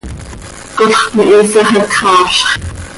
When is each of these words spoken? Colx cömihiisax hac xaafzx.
Colx 0.77 0.95
cömihiisax 1.09 1.67
hac 1.77 1.87
xaafzx. 1.99 2.41